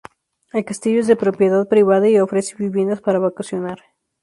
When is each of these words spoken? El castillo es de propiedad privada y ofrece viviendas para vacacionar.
El 0.51 0.65
castillo 0.65 0.99
es 1.01 1.05
de 1.05 1.15
propiedad 1.15 1.67
privada 1.67 2.09
y 2.09 2.17
ofrece 2.19 2.55
viviendas 2.57 3.01
para 3.01 3.19
vacacionar. 3.19 3.81